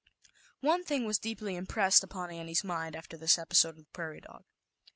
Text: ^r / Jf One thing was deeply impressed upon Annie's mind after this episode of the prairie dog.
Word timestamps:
^r 0.01 0.03
/ 0.33 0.63
Jf 0.63 0.67
One 0.67 0.83
thing 0.83 1.05
was 1.05 1.19
deeply 1.19 1.55
impressed 1.55 2.03
upon 2.03 2.31
Annie's 2.31 2.63
mind 2.63 2.95
after 2.95 3.17
this 3.17 3.37
episode 3.37 3.77
of 3.77 3.85
the 3.85 3.91
prairie 3.93 4.21
dog. 4.21 4.45